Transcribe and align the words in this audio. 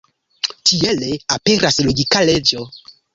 Tiele 0.69 1.09
aperas 1.35 1.77
logika 1.89 2.23
leĝo. 2.31 2.65